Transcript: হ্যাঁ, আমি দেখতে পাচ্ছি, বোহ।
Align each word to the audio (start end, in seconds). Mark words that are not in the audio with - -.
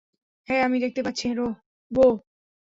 হ্যাঁ, 0.47 0.61
আমি 0.63 0.77
দেখতে 0.79 1.01
পাচ্ছি, 1.03 1.25
বোহ। 1.91 2.13